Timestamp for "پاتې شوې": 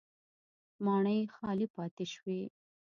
1.75-2.41